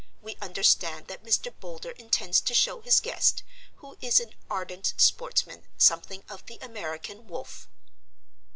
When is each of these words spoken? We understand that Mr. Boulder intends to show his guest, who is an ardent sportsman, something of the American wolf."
We 0.19 0.35
understand 0.41 1.09
that 1.09 1.23
Mr. 1.23 1.53
Boulder 1.59 1.91
intends 1.91 2.41
to 2.41 2.55
show 2.55 2.81
his 2.81 2.99
guest, 2.99 3.43
who 3.75 3.99
is 4.01 4.19
an 4.19 4.33
ardent 4.49 4.95
sportsman, 4.97 5.67
something 5.77 6.23
of 6.27 6.43
the 6.47 6.57
American 6.59 7.27
wolf." 7.27 7.69